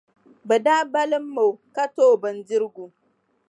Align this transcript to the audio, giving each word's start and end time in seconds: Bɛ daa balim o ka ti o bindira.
Bɛ 0.47 0.55
daa 0.65 0.81
balim 0.93 1.35
o 1.45 1.47
ka 1.75 1.83
ti 1.93 2.01
o 2.11 2.13
bindira. 2.21 2.67